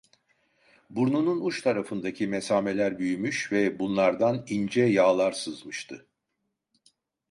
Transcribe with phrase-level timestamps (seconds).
[0.89, 6.07] Burnunun uç tarafındaki mesameler büyümüş ve bunlardan ince yağlar sızmıştı.